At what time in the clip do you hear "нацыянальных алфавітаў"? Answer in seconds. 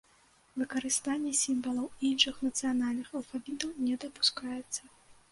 2.47-3.75